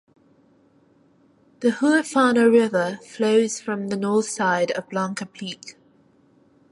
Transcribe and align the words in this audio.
The 1.59 1.69
Huerfano 1.73 2.51
River 2.51 2.97
flows 3.07 3.59
from 3.61 3.89
the 3.89 3.95
north 3.95 4.27
side 4.27 4.71
of 4.71 4.89
Blanca 4.89 5.27
Peak. 5.27 5.75